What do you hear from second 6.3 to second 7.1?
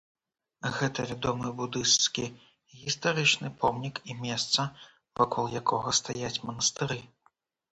манастыры.